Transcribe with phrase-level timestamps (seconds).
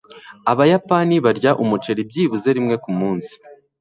[0.51, 3.33] Abayapani barya umuceri byibuze rimwe kumunsi.